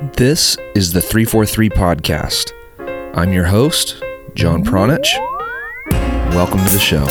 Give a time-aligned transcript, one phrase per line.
[0.00, 2.52] This is the 343 Podcast.
[3.16, 4.00] I'm your host,
[4.34, 5.08] John Pronich.
[6.30, 7.04] Welcome to the show.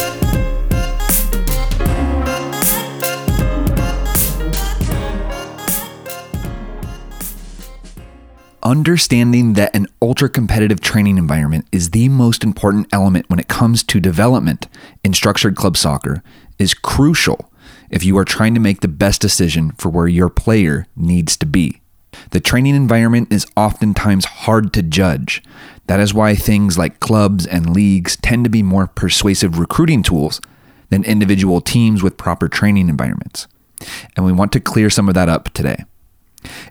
[8.63, 13.83] Understanding that an ultra competitive training environment is the most important element when it comes
[13.83, 14.69] to development
[15.04, 16.23] in structured club soccer
[16.57, 17.51] is crucial
[17.89, 21.45] if you are trying to make the best decision for where your player needs to
[21.45, 21.81] be.
[22.31, 25.43] The training environment is oftentimes hard to judge.
[25.88, 30.41] That is why things like clubs and leagues tend to be more persuasive recruiting tools
[30.89, 33.48] than individual teams with proper training environments.
[34.15, 35.85] And we want to clear some of that up today.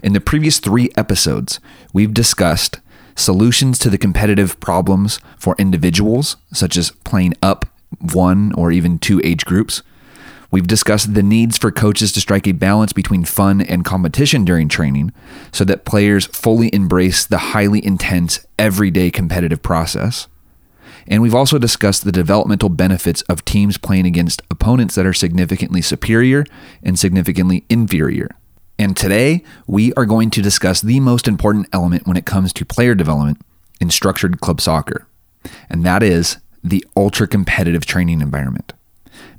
[0.03, 1.61] In the previous three episodes,
[1.93, 2.81] we've discussed
[3.15, 7.67] solutions to the competitive problems for individuals, such as playing up
[8.13, 9.83] one or even two age groups.
[10.51, 14.69] We've discussed the needs for coaches to strike a balance between fun and competition during
[14.69, 15.13] training
[15.53, 20.29] so that players fully embrace the highly intense, everyday competitive process.
[21.09, 25.81] And we've also discussed the developmental benefits of teams playing against opponents that are significantly
[25.81, 26.45] superior
[26.83, 28.31] and significantly inferior.
[28.79, 32.65] And today, we are going to discuss the most important element when it comes to
[32.65, 33.41] player development
[33.81, 35.07] in structured club soccer,
[35.71, 38.73] and that is the ultra competitive training environment.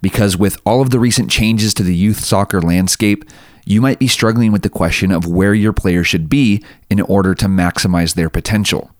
[0.01, 3.25] Because with all of the recent changes to the youth soccer landscape,
[3.65, 7.35] you might be struggling with the question of where your player should be in order
[7.35, 8.91] to maximize their potential.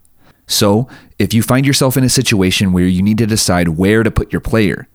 [0.46, 0.88] So,
[1.20, 4.32] if you find yourself in a situation where you need to decide where to put
[4.32, 4.88] your player,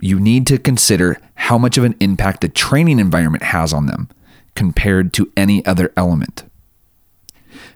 [0.00, 4.08] you need to consider how much of an impact the training environment has on them
[4.54, 6.44] compared to any other element.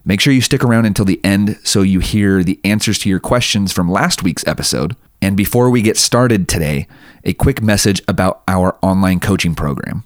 [0.04, 3.20] Make sure you stick around until the end so you hear the answers to your
[3.20, 4.96] questions from last week's episode.
[5.22, 6.88] And before we get started today,
[7.22, 10.02] a quick message about our online coaching program.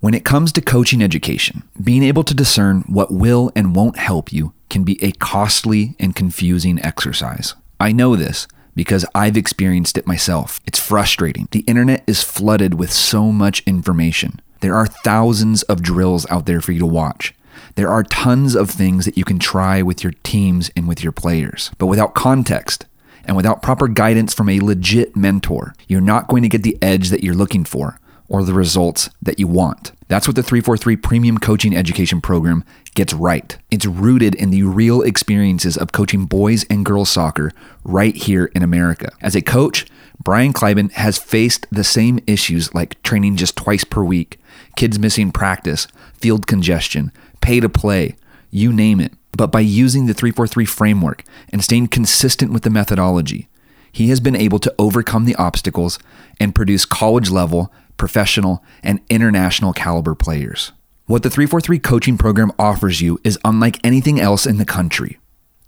[0.00, 4.32] When it comes to coaching education, being able to discern what will and won't help
[4.32, 7.54] you can be a costly and confusing exercise.
[7.78, 10.58] I know this because I've experienced it myself.
[10.66, 11.46] It's frustrating.
[11.52, 14.40] The internet is flooded with so much information.
[14.60, 17.32] There are thousands of drills out there for you to watch.
[17.76, 21.12] There are tons of things that you can try with your teams and with your
[21.12, 21.70] players.
[21.78, 22.86] But without context
[23.24, 27.10] and without proper guidance from a legit mentor, you're not going to get the edge
[27.10, 27.98] that you're looking for
[28.28, 29.92] or the results that you want.
[30.08, 32.64] That's what the 343 Premium Coaching Education Program
[32.94, 33.56] gets right.
[33.70, 37.52] It's rooted in the real experiences of coaching boys and girls soccer
[37.84, 39.10] right here in America.
[39.20, 39.86] As a coach,
[40.22, 44.38] Brian Kleiban has faced the same issues like training just twice per week,
[44.76, 47.12] kids missing practice, field congestion,
[47.50, 48.16] pay to play,
[48.50, 49.12] you name it.
[49.32, 53.48] But by using the 343 framework and staying consistent with the methodology,
[53.92, 55.98] he has been able to overcome the obstacles
[56.38, 60.72] and produce college level professional, and international caliber players.
[61.04, 65.18] What the 343 coaching program offers you is unlike anything else in the country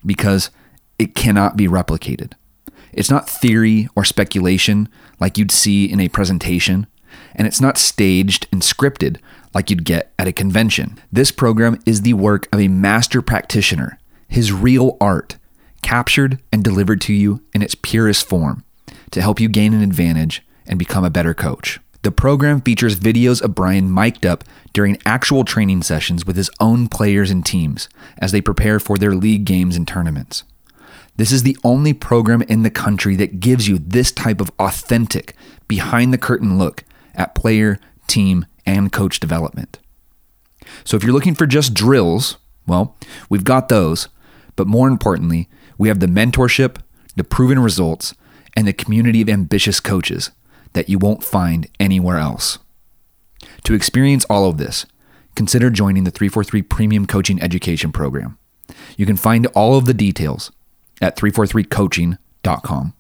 [0.04, 0.48] because
[0.98, 2.32] it cannot be replicated.
[2.90, 4.88] It's not theory or speculation
[5.20, 6.86] like you'd see in a presentation,
[7.34, 9.18] and it's not staged and scripted
[9.54, 10.98] like you'd get at a convention.
[11.10, 13.98] This program is the work of a master practitioner,
[14.28, 15.36] his real art,
[15.82, 18.64] captured and delivered to you in its purest form
[19.10, 21.80] to help you gain an advantage and become a better coach.
[22.02, 24.42] The program features videos of Brian mic'd up
[24.72, 27.88] during actual training sessions with his own players and teams
[28.18, 30.42] as they prepare for their league games and tournaments.
[31.16, 35.36] This is the only program in the country that gives you this type of authentic,
[35.68, 36.84] behind the curtain look
[37.14, 39.78] at player, team, and coach development.
[40.84, 42.36] So if you're looking for just drills,
[42.66, 42.96] well,
[43.28, 44.08] we've got those.
[44.56, 46.76] But more importantly, we have the mentorship,
[47.16, 48.14] the proven results,
[48.56, 50.30] and the community of ambitious coaches
[50.74, 52.58] that you won't find anywhere else.
[53.64, 54.86] To experience all of this,
[55.34, 58.38] consider joining the 343 Premium Coaching Education Program.
[58.96, 60.52] You can find all of the details
[61.00, 62.94] at 343coaching.com.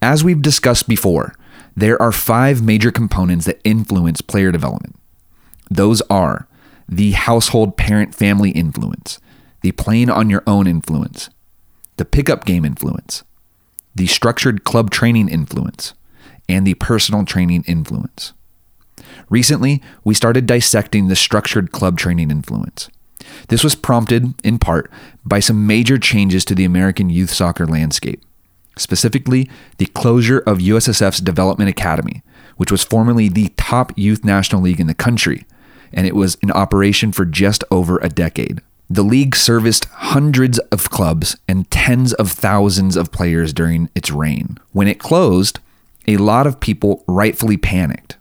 [0.00, 1.34] As we've discussed before,
[1.76, 4.96] there are five major components that influence player development.
[5.70, 6.46] Those are
[6.88, 9.18] the household parent family influence,
[9.62, 11.30] the playing on your own influence,
[11.96, 13.22] the pickup game influence,
[13.94, 15.94] the structured club training influence,
[16.48, 18.32] and the personal training influence.
[19.30, 22.90] Recently, we started dissecting the structured club training influence.
[23.48, 24.90] This was prompted, in part,
[25.24, 28.22] by some major changes to the American youth soccer landscape,
[28.76, 29.48] specifically
[29.78, 32.22] the closure of USSF's Development Academy,
[32.56, 35.44] which was formerly the top youth national league in the country,
[35.92, 38.60] and it was in operation for just over a decade.
[38.88, 44.58] The league serviced hundreds of clubs and tens of thousands of players during its reign.
[44.72, 45.60] When it closed,
[46.06, 48.16] a lot of people rightfully panicked.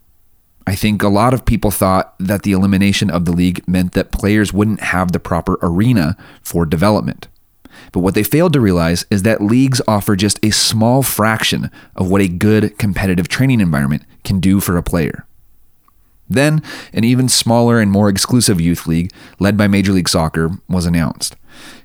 [0.67, 4.11] I think a lot of people thought that the elimination of the league meant that
[4.11, 7.27] players wouldn't have the proper arena for development.
[7.91, 12.09] But what they failed to realize is that leagues offer just a small fraction of
[12.09, 15.25] what a good competitive training environment can do for a player.
[16.29, 16.63] Then,
[16.93, 21.35] an even smaller and more exclusive youth league, led by Major League Soccer, was announced.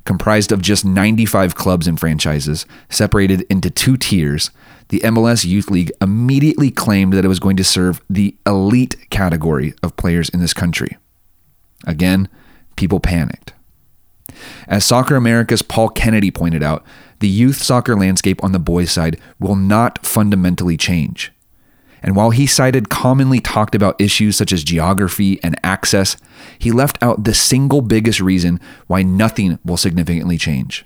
[0.04, 4.50] Comprised of just 95 clubs and franchises, separated into two tiers,
[4.88, 9.75] the MLS Youth League immediately claimed that it was going to serve the elite category
[9.82, 10.96] of players in this country.
[11.84, 12.28] Again,
[12.76, 13.52] people panicked.
[14.69, 16.84] As Soccer America's Paul Kennedy pointed out,
[17.20, 21.32] the youth soccer landscape on the boys' side will not fundamentally change.
[22.02, 26.16] And while he cited commonly talked about issues such as geography and access,
[26.58, 30.84] he left out the single biggest reason why nothing will significantly change.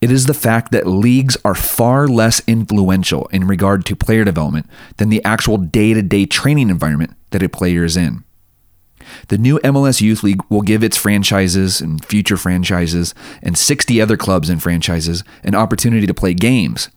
[0.00, 4.66] It is the fact that leagues are far less influential in regard to player development
[4.98, 8.24] than the actual day to day training environment that a player is in.
[9.28, 14.16] The new MLS Youth League will give its franchises and future franchises and 60 other
[14.16, 16.88] clubs and franchises an opportunity to play games,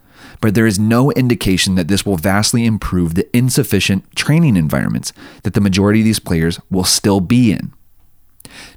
[0.42, 5.12] but there is no indication that this will vastly improve the insufficient training environments
[5.44, 7.74] that the majority of these players will still be in.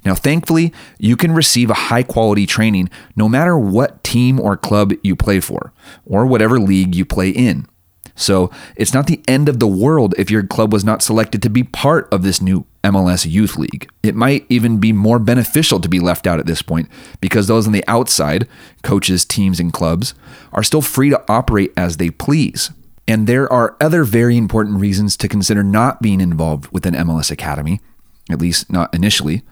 [0.05, 4.93] Now, thankfully, you can receive a high quality training no matter what team or club
[5.03, 5.73] you play for,
[6.05, 7.67] or whatever league you play in.
[8.15, 11.49] So, it's not the end of the world if your club was not selected to
[11.49, 13.89] be part of this new MLS Youth League.
[14.03, 16.89] It might even be more beneficial to be left out at this point
[17.21, 18.47] because those on the outside,
[18.83, 20.13] coaches, teams, and clubs,
[20.51, 22.71] are still free to operate as they please.
[23.07, 27.31] And there are other very important reasons to consider not being involved with an MLS
[27.31, 27.81] Academy,
[28.29, 29.43] at least not initially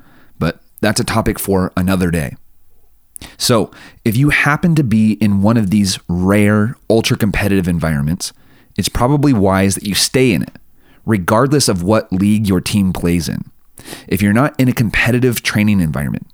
[0.41, 2.35] but that's a topic for another day.
[3.37, 3.71] So,
[4.03, 8.33] if you happen to be in one of these rare, ultra competitive environments,
[8.75, 10.57] it's probably wise that you stay in it,
[11.05, 13.43] regardless of what league your team plays in.
[14.07, 16.27] If you're not in a competitive training environment,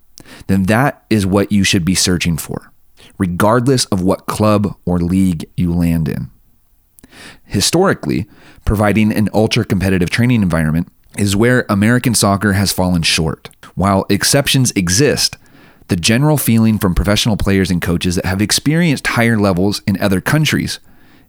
[0.48, 2.72] then that is what you should be searching for,
[3.18, 6.30] regardless of what club or league you land in.
[7.46, 8.28] Historically,
[8.66, 13.50] providing an ultra competitive training environment is where American soccer has fallen short.
[13.76, 15.38] While exceptions exist,
[15.88, 20.20] the general feeling from professional players and coaches that have experienced higher levels in other
[20.20, 20.80] countries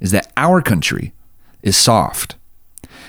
[0.00, 1.12] is that our country
[1.62, 2.34] is soft.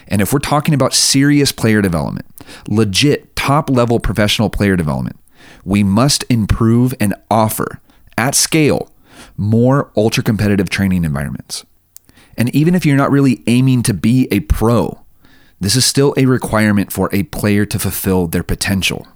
[0.10, 2.26] And if we're talking about serious player development,
[2.68, 5.18] legit top level professional player development,
[5.64, 7.80] we must improve and offer
[8.18, 8.92] at scale
[9.38, 11.66] more ultra competitive training environments.
[12.38, 15.00] And even if you're not really aiming to be a pro,
[15.60, 19.08] this is still a requirement for a player to fulfill their potential.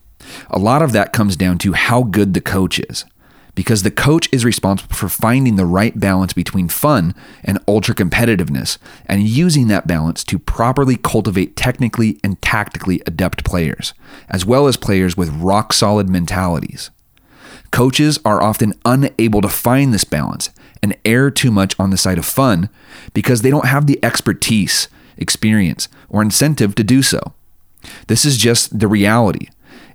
[0.50, 3.06] A lot of that comes down to how good the coach is,
[3.56, 7.14] because the coach is responsible for finding the right balance between fun
[7.44, 13.94] and ultra competitiveness and using that balance to properly cultivate technically and tactically adept players,
[14.30, 16.90] as well as players with rock solid mentalities.
[17.72, 20.50] Coaches are often unable to find this balance
[20.82, 22.70] and err too much on the side of fun
[23.14, 27.34] because they don't have the expertise, experience, or incentive to do so.
[28.08, 29.48] This is just the reality.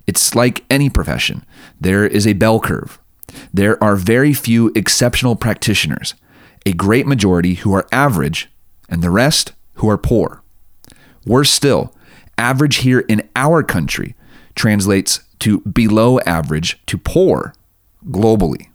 [0.07, 1.45] It's like any profession,
[1.79, 2.99] there is a bell curve.
[3.53, 6.15] There are very few exceptional practitioners,
[6.65, 8.49] a great majority who are average,
[8.89, 10.43] and the rest who are poor.
[11.25, 11.95] Worse still,
[12.37, 14.15] average here in our country
[14.55, 17.53] translates to below average to poor
[18.07, 18.69] globally.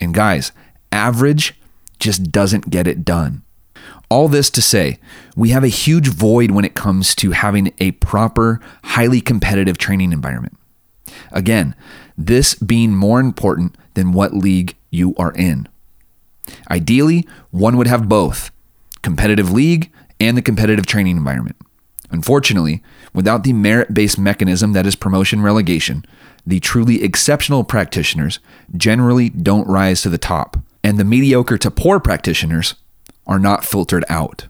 [0.00, 0.52] And guys,
[0.90, 1.54] average
[1.98, 3.42] just doesn't get it done.
[4.08, 4.98] All this to say,
[5.36, 10.12] we have a huge void when it comes to having a proper, highly competitive training
[10.12, 10.58] environment.
[11.30, 11.74] Again,
[12.16, 15.68] this being more important than what league you are in.
[16.70, 18.50] Ideally, one would have both
[19.02, 19.90] competitive league
[20.20, 21.56] and the competitive training environment.
[22.10, 22.82] Unfortunately,
[23.14, 26.04] without the merit based mechanism that is promotion relegation,
[26.46, 28.38] the truly exceptional practitioners
[28.76, 32.74] generally don't rise to the top, and the mediocre to poor practitioners
[33.26, 34.46] are not filtered out.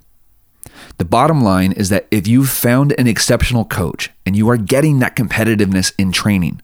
[0.99, 4.99] The bottom line is that if you've found an exceptional coach and you are getting
[4.99, 6.61] that competitiveness in training,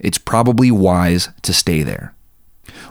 [0.00, 2.14] it's probably wise to stay there.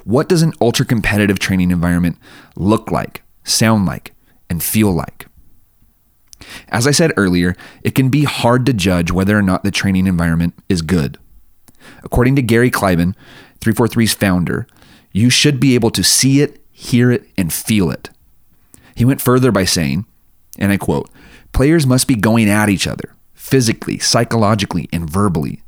[0.03, 2.17] What does an ultra competitive training environment
[2.55, 4.13] look like, sound like,
[4.49, 5.27] and feel like?
[6.69, 10.07] As I said earlier, it can be hard to judge whether or not the training
[10.07, 11.17] environment is good.
[12.03, 13.15] According to Gary Kleiban,
[13.59, 14.67] 343's founder,
[15.11, 18.09] you should be able to see it, hear it, and feel it.
[18.95, 20.05] He went further by saying,
[20.57, 21.09] and I quote,
[21.51, 25.63] players must be going at each other physically, psychologically, and verbally.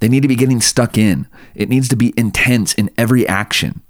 [0.00, 1.26] They need to be getting stuck in.
[1.54, 3.82] It needs to be intense in every action.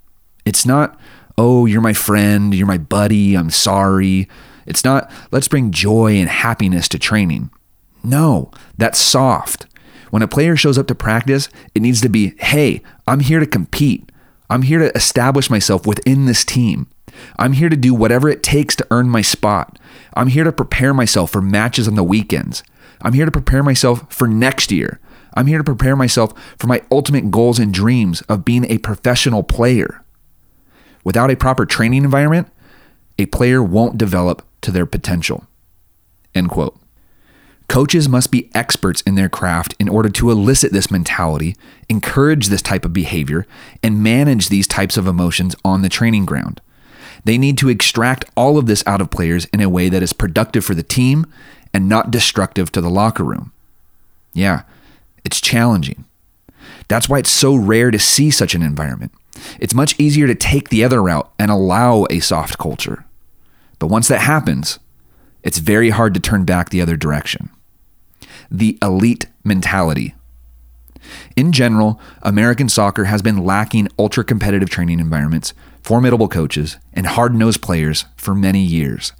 [0.44, 0.98] It's not,
[1.38, 4.28] oh, you're my friend, you're my buddy, I'm sorry.
[4.66, 7.50] It's not, let's bring joy and happiness to training.
[8.02, 9.66] No, that's soft.
[10.10, 13.46] When a player shows up to practice, it needs to be hey, I'm here to
[13.46, 14.10] compete.
[14.50, 16.86] I'm here to establish myself within this team.
[17.38, 19.78] I'm here to do whatever it takes to earn my spot.
[20.14, 22.62] I'm here to prepare myself for matches on the weekends.
[23.02, 25.00] I'm here to prepare myself for next year.
[25.34, 29.42] I'm here to prepare myself for my ultimate goals and dreams of being a professional
[29.42, 30.04] player.
[31.02, 32.48] Without a proper training environment,
[33.18, 35.46] a player won't develop to their potential.
[36.34, 36.78] End quote.
[37.68, 41.56] Coaches must be experts in their craft in order to elicit this mentality,
[41.88, 43.46] encourage this type of behavior,
[43.82, 46.60] and manage these types of emotions on the training ground.
[47.24, 50.12] They need to extract all of this out of players in a way that is
[50.12, 51.26] productive for the team
[51.72, 53.52] and not destructive to the locker room.
[54.34, 54.62] Yeah,
[55.24, 56.04] it's challenging.
[56.88, 59.12] That's why it's so rare to see such an environment.
[59.58, 63.04] It's much easier to take the other route and allow a soft culture.
[63.78, 64.78] But once that happens,
[65.42, 67.50] it's very hard to turn back the other direction.
[68.50, 70.14] The elite mentality.
[71.36, 75.52] In general, American soccer has been lacking ultra competitive training environments,
[75.82, 79.12] formidable coaches, and hard nosed players for many years.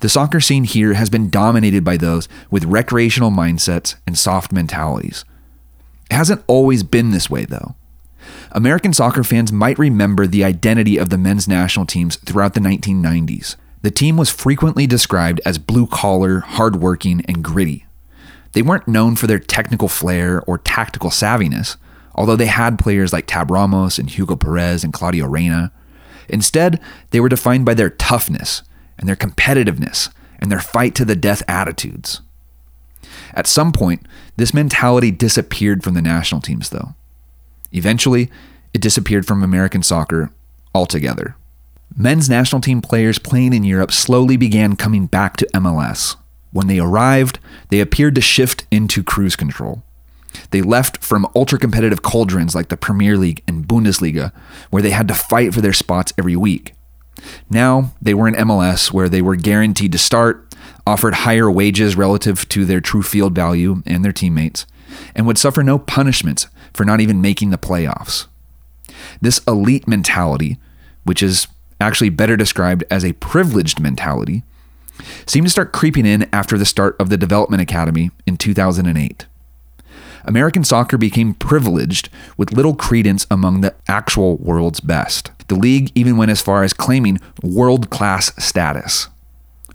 [0.00, 5.24] The soccer scene here has been dominated by those with recreational mindsets and soft mentalities.
[6.10, 7.74] It hasn't always been this way, though.
[8.52, 13.56] American soccer fans might remember the identity of the men's national teams throughout the 1990s.
[13.82, 17.86] The team was frequently described as blue collar, hardworking, and gritty.
[18.52, 21.76] They weren't known for their technical flair or tactical savviness,
[22.14, 25.72] although they had players like Tab Ramos and Hugo Perez and Claudio Reyna.
[26.28, 28.62] Instead, they were defined by their toughness
[28.98, 32.20] and their competitiveness and their fight to the death attitudes.
[33.34, 36.94] At some point, this mentality disappeared from the national teams, though.
[37.72, 38.30] Eventually,
[38.72, 40.30] it disappeared from American soccer
[40.74, 41.36] altogether.
[41.96, 46.16] Men's national team players playing in Europe slowly began coming back to MLS.
[46.52, 47.38] When they arrived,
[47.70, 49.82] they appeared to shift into cruise control.
[50.50, 54.32] They left from ultra competitive cauldrons like the Premier League and Bundesliga,
[54.70, 56.73] where they had to fight for their spots every week.
[57.50, 60.54] Now they were in MLS, where they were guaranteed to start,
[60.86, 64.66] offered higher wages relative to their true field value and their teammates,
[65.14, 68.26] and would suffer no punishments for not even making the playoffs.
[69.20, 70.58] This elite mentality,
[71.04, 71.46] which is
[71.80, 74.42] actually better described as a privileged mentality,
[75.26, 79.26] seemed to start creeping in after the start of the Development Academy in 2008.
[80.24, 85.30] American soccer became privileged with little credence among the actual world's best.
[85.48, 89.08] The league even went as far as claiming world class status.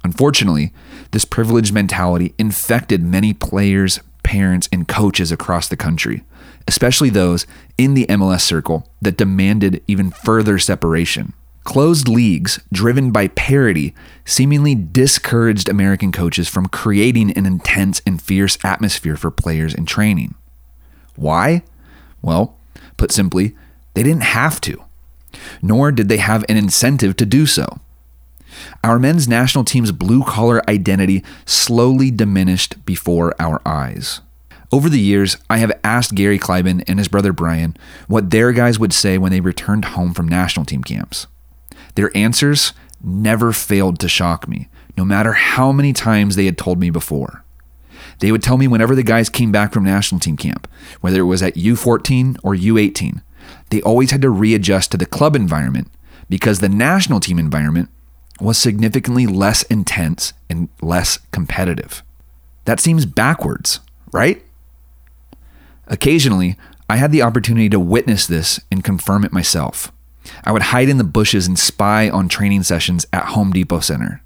[0.04, 0.74] Unfortunately,
[1.12, 6.24] this privileged mentality infected many players, parents, and coaches across the country,
[6.68, 7.46] especially those
[7.78, 11.34] in the MLS circle that demanded even further separation.
[11.64, 13.94] Closed leagues, driven by parity,
[14.26, 20.34] seemingly discouraged American coaches from creating an intense and fierce atmosphere for players in training.
[21.20, 21.64] Why?
[22.22, 22.56] Well,
[22.98, 23.56] put simply,
[23.94, 24.84] they didn't have to,
[25.62, 27.80] nor did they have an incentive to do so.
[28.84, 34.22] Our men's national team's blue collar identity slowly diminished before our eyes.
[34.72, 37.76] Over the years, I have asked Gary Kleiban and his brother Brian
[38.08, 41.28] what their guys would say when they returned home from national team camps.
[41.96, 42.74] Their answers
[43.04, 47.44] never failed to shock me, no matter how many times they had told me before.
[48.20, 50.68] They would tell me whenever the guys came back from national team camp,
[51.02, 53.22] whether it was at U14 or U18,
[53.70, 55.90] they always had to readjust to the club environment
[56.30, 57.90] because the national team environment
[58.40, 62.04] was significantly less intense and less competitive.
[62.66, 63.80] That seems backwards,
[64.12, 64.44] right?
[65.88, 66.56] Occasionally,
[66.90, 69.92] I had the opportunity to witness this and confirm it myself.
[70.44, 74.22] I would hide in the bushes and spy on training sessions at Home Depot Center.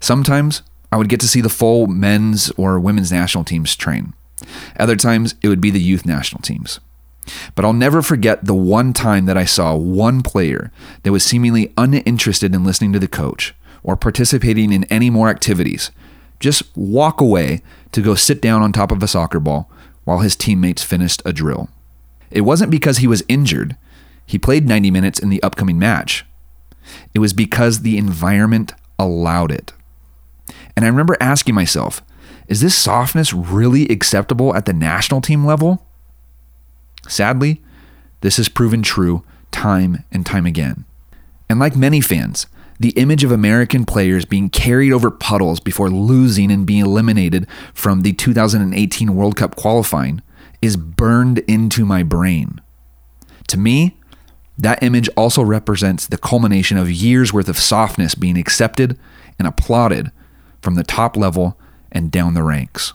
[0.00, 4.14] Sometimes I would get to see the full men's or women's national teams train.
[4.78, 6.80] Other times it would be the youth national teams.
[7.54, 10.70] But I'll never forget the one time that I saw one player
[11.02, 15.90] that was seemingly uninterested in listening to the coach or participating in any more activities
[16.38, 17.62] just walk away
[17.92, 19.70] to go sit down on top of a soccer ball
[20.04, 21.68] while his teammates finished a drill.
[22.30, 23.76] It wasn't because he was injured,
[24.26, 26.24] he played 90 minutes in the upcoming match.
[27.14, 29.72] It was because the environment allowed it.
[30.74, 32.02] And I remember asking myself,
[32.48, 35.84] is this softness really acceptable at the national team level?
[37.08, 37.62] Sadly,
[38.20, 40.84] this has proven true time and time again.
[41.48, 42.46] And like many fans,
[42.78, 48.02] the image of American players being carried over puddles before losing and being eliminated from
[48.02, 50.20] the 2018 World Cup qualifying
[50.60, 52.60] is burned into my brain.
[53.48, 53.96] To me,
[54.58, 58.98] that image also represents the culmination of years worth of softness being accepted
[59.38, 60.10] and applauded
[60.66, 61.56] from the top level
[61.92, 62.92] and down the ranks.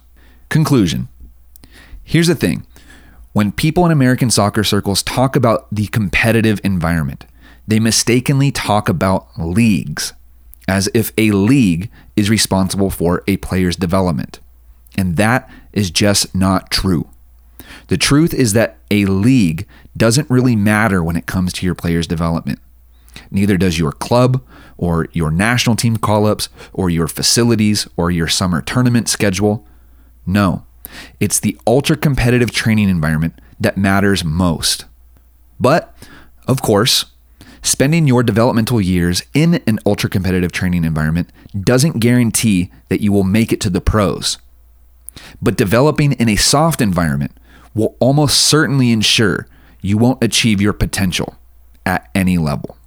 [0.50, 1.08] Conclusion
[2.04, 2.68] Here's the thing
[3.32, 7.26] when people in American soccer circles talk about the competitive environment,
[7.66, 10.12] they mistakenly talk about leagues
[10.68, 14.42] as if a league is responsible for a player's development.
[14.98, 17.08] And that is just not true.
[17.88, 22.06] The truth is that a league doesn't really matter when it comes to your player's
[22.06, 22.60] development.
[23.30, 24.44] Neither does your club
[24.78, 29.66] or your national team call ups or your facilities or your summer tournament schedule.
[30.26, 30.66] No,
[31.20, 34.86] it's the ultra competitive training environment that matters most.
[35.60, 35.96] But,
[36.48, 37.06] of course,
[37.62, 43.24] spending your developmental years in an ultra competitive training environment doesn't guarantee that you will
[43.24, 44.38] make it to the pros.
[45.42, 47.34] But developing in a soft environment
[47.76, 49.48] will almost certainly ensure
[49.82, 51.36] you won't achieve your potential
[51.86, 52.78] at any level.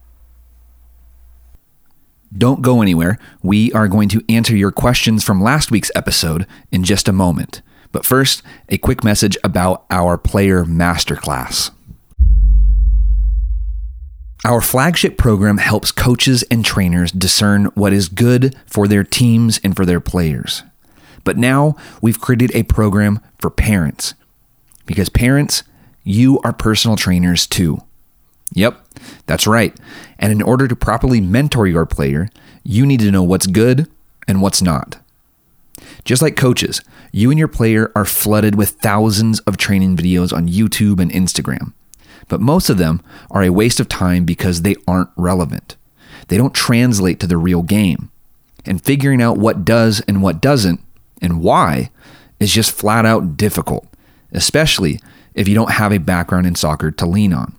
[2.36, 3.18] Don't go anywhere.
[3.42, 7.62] We are going to answer your questions from last week's episode in just a moment.
[7.92, 11.70] But first, a quick message about our player masterclass.
[14.44, 19.74] Our flagship program helps coaches and trainers discern what is good for their teams and
[19.76, 20.64] for their players.
[21.22, 24.14] But now we've created a program for parents.
[24.86, 25.62] Because parents,
[26.02, 27.78] you are personal trainers too.
[28.52, 28.83] Yep,
[29.26, 29.74] that's right.
[30.18, 32.28] And in order to properly mentor your player,
[32.62, 33.88] you need to know what's good
[34.26, 34.98] and what's not.
[36.04, 36.80] Just like coaches,
[37.12, 41.72] you and your player are flooded with thousands of training videos on YouTube and Instagram.
[42.28, 45.76] But most of them are a waste of time because they aren't relevant.
[46.28, 48.10] They don't translate to the real game.
[48.66, 50.80] And figuring out what does and what doesn't
[51.20, 51.90] and why
[52.40, 53.86] is just flat out difficult,
[54.32, 55.00] especially
[55.34, 57.56] if you don't have a background in soccer to lean on.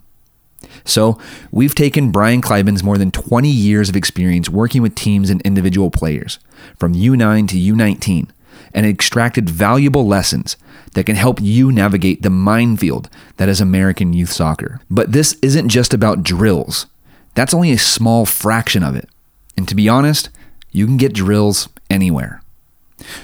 [0.84, 1.20] So,
[1.52, 5.92] we've taken Brian Kleiban's more than 20 years of experience working with teams and individual
[5.92, 6.40] players,
[6.78, 8.30] from U9 to U19,
[8.74, 10.58] and extracted valuable lessons
[10.94, 14.82] that can help you navigate the minefield that is American youth soccer.
[14.90, 16.88] But this isn't just about drills,
[17.36, 19.10] that's only a small fraction of it.
[19.58, 20.30] And to be honest,
[20.72, 22.42] you can get drills anywhere.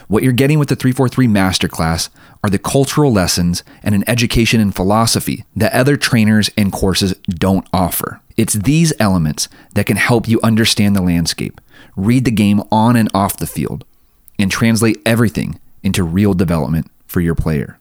[0.08, 2.10] What you're getting with the 343 Masterclass
[2.44, 7.68] are the cultural lessons and an education in philosophy that other trainers and courses don't
[7.72, 8.22] offer.
[8.36, 11.62] It's these elements that can help you understand the landscape,
[11.96, 13.86] read the game on and off the field,
[14.38, 17.80] and translate everything into real development for your player.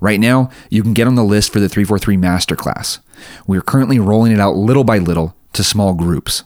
[0.00, 2.98] Right now, you can get on the list for the 343 Masterclass.
[3.46, 6.44] We are currently rolling it out little by little to small groups.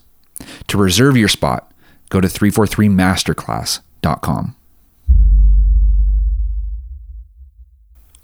[0.68, 1.72] To reserve your spot,
[2.08, 2.28] go to
[4.02, 4.56] 343masterclass.com.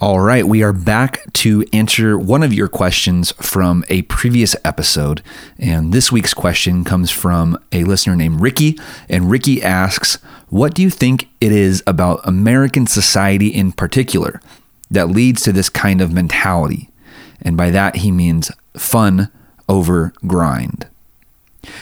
[0.00, 5.22] All right, we are back to answer one of your questions from a previous episode.
[5.58, 8.78] And this week's question comes from a listener named Ricky.
[9.08, 10.16] And Ricky asks,
[10.50, 14.40] What do you think it is about American society in particular
[14.88, 16.90] that leads to this kind of mentality?
[17.42, 19.32] And by that, he means fun
[19.68, 20.86] over grind.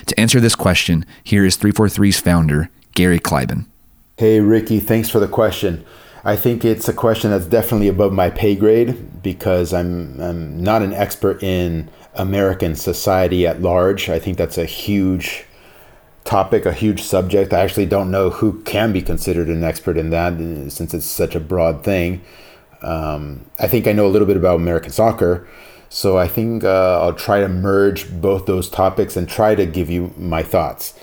[0.06, 3.66] To answer this question, here is 343's founder, Gary Kleiban.
[4.18, 5.84] Hey, Ricky, thanks for the question.
[6.24, 10.80] I think it's a question that's definitely above my pay grade because I'm, I'm not
[10.80, 14.08] an expert in American society at large.
[14.08, 15.44] I think that's a huge
[16.24, 17.52] topic, a huge subject.
[17.52, 20.38] I actually don't know who can be considered an expert in that
[20.72, 22.22] since it's such a broad thing.
[22.80, 25.46] Um, I think I know a little bit about American soccer.
[25.90, 29.90] So I think uh, I'll try to merge both those topics and try to give
[29.90, 30.94] you my thoughts.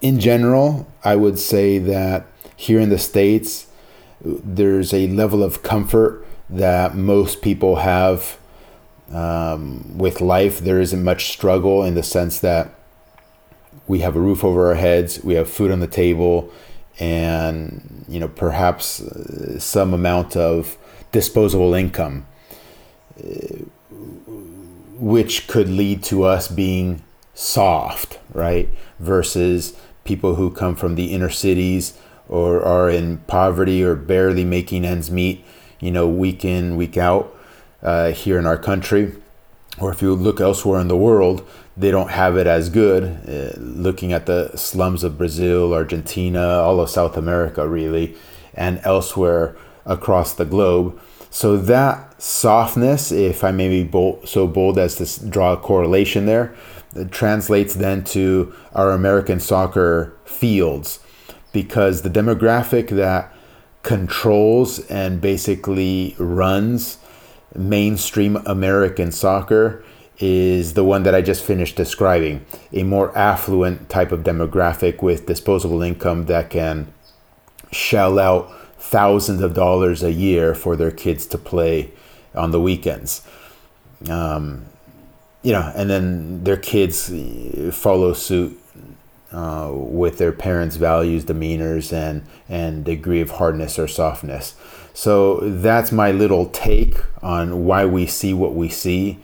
[0.00, 3.66] In general, I would say that here in the States,
[4.20, 8.38] there's a level of comfort that most people have
[9.12, 10.58] um, with life.
[10.60, 12.70] There isn't much struggle in the sense that
[13.86, 16.50] we have a roof over our heads, we have food on the table,
[16.98, 20.76] and you know perhaps uh, some amount of
[21.12, 22.26] disposable income,
[23.18, 23.58] uh,
[24.98, 27.02] which could lead to us being
[27.36, 28.68] soft, right?
[28.98, 31.96] Versus people who come from the inner cities
[32.28, 35.44] or are in poverty or barely making ends meet,
[35.78, 37.36] you know, week in, week out
[37.82, 39.14] uh, here in our country.
[39.78, 41.46] Or if you look elsewhere in the world,
[41.76, 43.04] they don't have it as good.
[43.28, 48.16] Uh, looking at the slums of Brazil, Argentina, all of South America, really,
[48.54, 50.98] and elsewhere across the globe.
[51.28, 56.24] So that softness, if I may be bold, so bold as to draw a correlation
[56.24, 56.54] there,
[57.10, 61.00] translates then to our American soccer fields
[61.52, 63.32] because the demographic that
[63.82, 66.98] controls and basically runs
[67.54, 69.84] mainstream American soccer
[70.18, 75.26] is the one that I just finished describing a more affluent type of demographic with
[75.26, 76.92] disposable income that can
[77.70, 81.90] shell out thousands of dollars a year for their kids to play
[82.34, 83.22] on the weekends.
[84.08, 84.66] Um,
[85.46, 87.08] you know, and then their kids
[87.70, 88.60] follow suit
[89.30, 94.56] uh, with their parents' values, demeanors, and and degree of hardness or softness.
[94.92, 99.20] So that's my little take on why we see what we see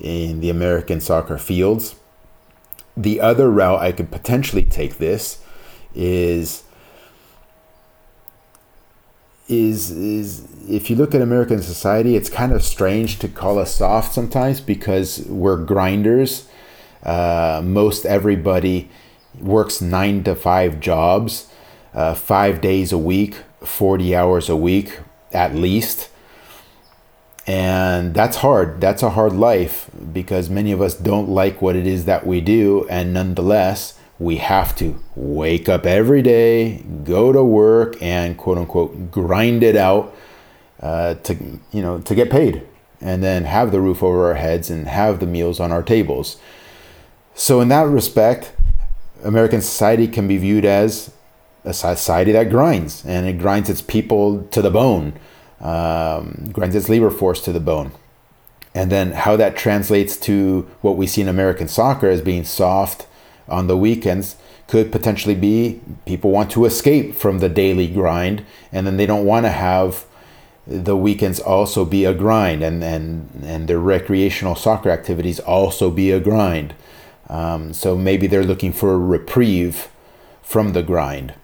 [0.00, 1.96] in the American soccer fields.
[2.96, 5.44] The other route I could potentially take this
[5.94, 6.62] is
[9.48, 13.74] is is if you look at American society, it's kind of strange to call us
[13.74, 16.48] soft sometimes because we're grinders.
[17.02, 18.90] Uh, most everybody
[19.40, 21.50] works nine to five jobs,
[21.94, 24.98] uh, five days a week, 40 hours a week
[25.32, 26.08] at least.
[27.46, 28.80] And that's hard.
[28.80, 32.42] That's a hard life because many of us don't like what it is that we
[32.42, 32.86] do.
[32.90, 39.10] And nonetheless, we have to wake up every day, go to work, and quote unquote
[39.10, 40.14] grind it out
[40.80, 41.34] uh, to
[41.72, 42.66] you know to get paid,
[43.00, 46.36] and then have the roof over our heads and have the meals on our tables.
[47.34, 48.52] So in that respect,
[49.22, 51.12] American society can be viewed as
[51.64, 55.12] a society that grinds, and it grinds its people to the bone,
[55.60, 57.92] um, grinds its labor force to the bone.
[58.74, 63.06] And then how that translates to what we see in American soccer as being soft
[63.48, 68.86] on the weekends could potentially be people want to escape from the daily grind and
[68.86, 70.04] then they don't want to have
[70.66, 76.10] the weekends also be a grind and, and, and their recreational soccer activities also be
[76.10, 76.74] a grind.
[77.30, 79.88] Um, so maybe they're looking for a reprieve
[80.42, 81.34] from the grind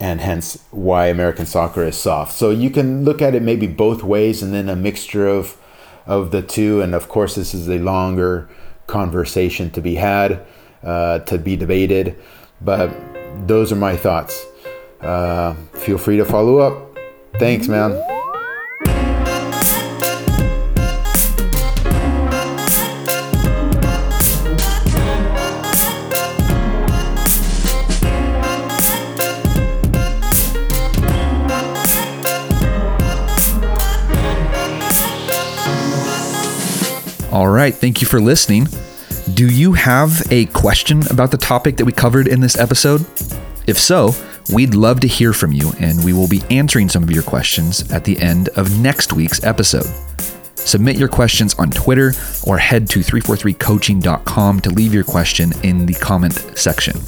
[0.00, 2.32] and hence why American soccer is soft.
[2.32, 5.56] So you can look at it maybe both ways and then a mixture of
[6.04, 6.80] of the two.
[6.80, 8.48] And of course, this is a longer
[8.86, 10.44] conversation to be had
[10.82, 12.16] uh, to be debated.
[12.60, 12.90] But
[13.46, 14.44] those are my thoughts.
[15.00, 16.98] Uh, feel free to follow up.
[17.38, 17.92] Thanks, man.
[37.32, 37.74] All right.
[37.74, 38.66] Thank you for listening.
[39.36, 43.04] Do you have a question about the topic that we covered in this episode?
[43.66, 44.14] If so,
[44.50, 47.92] we'd love to hear from you, and we will be answering some of your questions
[47.92, 49.84] at the end of next week's episode.
[50.54, 52.14] Submit your questions on Twitter
[52.46, 56.98] or head to 343coaching.com to leave your question in the comment section.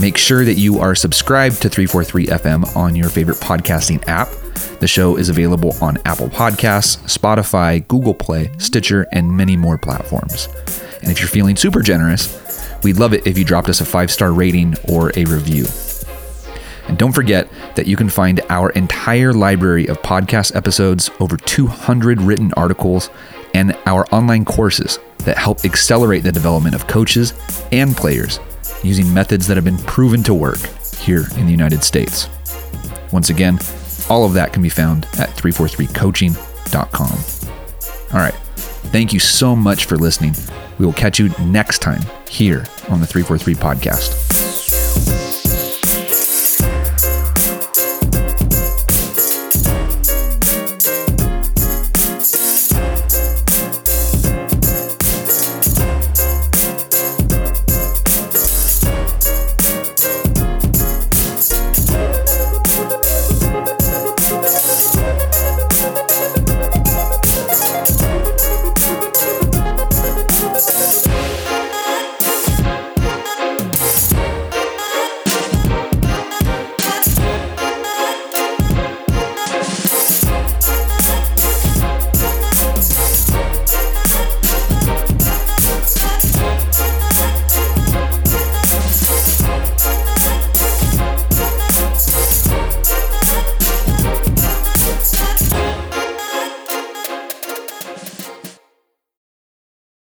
[0.00, 4.28] Make sure that you are subscribed to 343 FM on your favorite podcasting app.
[4.78, 10.48] The show is available on Apple Podcasts, Spotify, Google Play, Stitcher, and many more platforms.
[11.02, 14.10] And if you're feeling super generous, we'd love it if you dropped us a five
[14.10, 15.66] star rating or a review.
[16.88, 22.20] And don't forget that you can find our entire library of podcast episodes, over 200
[22.20, 23.10] written articles,
[23.54, 27.32] and our online courses that help accelerate the development of coaches
[27.70, 28.40] and players
[28.82, 30.58] using methods that have been proven to work
[30.96, 32.28] here in the United States.
[33.12, 33.58] Once again,
[34.08, 37.50] all of that can be found at 343coaching.com.
[38.12, 38.34] All right.
[38.90, 40.34] Thank you so much for listening.
[40.80, 44.49] We will catch you next time here on the 343 podcast.